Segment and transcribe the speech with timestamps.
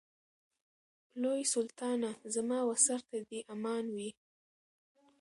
[1.21, 4.09] لوی سلطانه زما و سر ته دي امان وي